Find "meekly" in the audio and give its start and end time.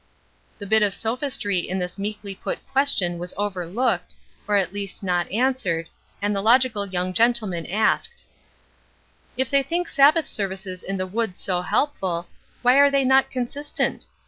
1.99-2.33